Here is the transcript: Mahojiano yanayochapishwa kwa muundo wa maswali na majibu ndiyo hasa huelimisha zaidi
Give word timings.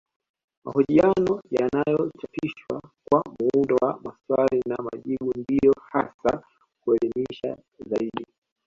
Mahojiano 0.63 1.41
yanayochapishwa 1.51 2.81
kwa 3.09 3.23
muundo 3.39 3.75
wa 3.81 3.99
maswali 4.03 4.59
na 4.67 4.77
majibu 4.83 5.33
ndiyo 5.39 5.75
hasa 5.91 6.43
huelimisha 6.81 7.57
zaidi 7.85 8.25